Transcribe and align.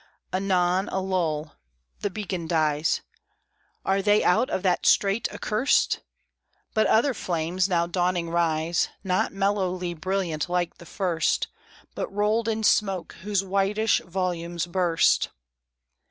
Anon 0.33 0.89
a 0.89 0.99
lull. 0.99 1.57
The 1.99 2.09
beacon 2.09 2.47
dies. 2.47 3.01
"Are 3.85 4.01
they 4.01 4.23
out 4.23 4.49
of 4.49 4.63
that 4.63 4.87
strait 4.87 5.27
accurst?" 5.31 5.99
But 6.73 6.87
other 6.87 7.13
flames 7.13 7.69
now 7.69 7.85
dawning 7.85 8.31
rise, 8.31 8.89
Not 9.03 9.31
mellowly 9.31 9.93
brilliant 9.93 10.49
like 10.49 10.77
the 10.79 10.87
first, 10.87 11.49
But 11.93 12.11
rolled 12.11 12.47
in 12.47 12.63
smoke, 12.63 13.13
whose 13.21 13.43
whitish 13.43 14.01
volumes 14.03 14.65
burst. 14.65 15.29